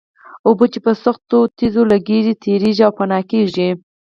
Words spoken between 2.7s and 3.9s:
او فنا کېږي.